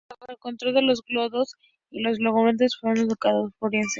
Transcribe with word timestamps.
Bajo 0.09 0.31
el 0.31 0.39
control 0.39 0.73
de 0.73 0.81
los 0.81 1.03
godos 1.07 1.53
y 1.91 2.01
los 2.01 2.17
longobardos 2.17 2.75
fue 2.81 2.89
un 2.93 3.07
ducado 3.07 3.51
floreciente. 3.59 3.89